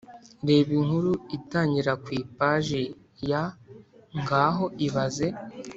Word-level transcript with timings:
Reba 0.47 0.71
inkuru 0.79 1.11
itangira 1.37 1.91
ku 2.03 2.07
ipaji 2.21 2.83
ya 3.29 3.43
Ngaho 4.21 4.65
ibaze 4.87 5.27